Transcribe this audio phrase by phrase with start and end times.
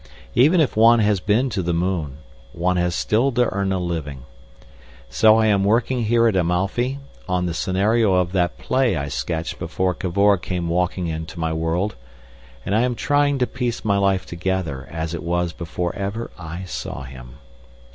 [0.33, 2.17] Even if one has been to the moon,
[2.53, 4.23] one has still to earn a living.
[5.11, 6.97] So I am working here at Amalfi,
[7.29, 11.93] on the scenario of that play I sketched before Cavor came walking into my world,
[12.65, 16.63] and I am trying to piece my life together as it was before ever I
[16.63, 17.35] saw him.